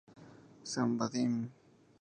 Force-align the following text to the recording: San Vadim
San 0.71 0.97
Vadim 0.97 1.31